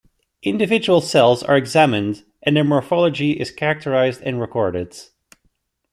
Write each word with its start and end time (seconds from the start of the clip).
Individual 0.41 0.99
cells 0.99 1.43
are 1.43 1.55
examined 1.55 2.25
and 2.41 2.57
their 2.57 2.63
morphology 2.63 3.33
is 3.33 3.51
characterized 3.51 4.19
and 4.23 4.41
recorded. 4.41 4.97